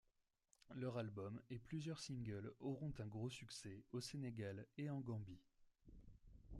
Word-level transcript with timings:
Leur 0.73 0.97
album 0.97 1.39
et 1.51 1.59
plusieurs 1.59 1.99
single 1.99 2.51
auront 2.59 2.91
un 2.97 3.05
gros 3.05 3.29
succès 3.29 3.83
au 3.91 4.01
Sénégal 4.01 4.65
et 4.79 4.89
en 4.89 4.99
Gambie. 4.99 5.43